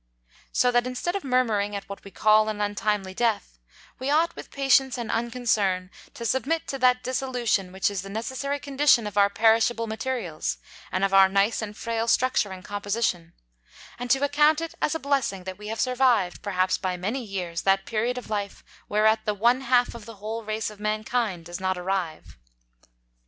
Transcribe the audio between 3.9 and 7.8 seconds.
we ought with Patience and Unconcern to submit to that Dissolution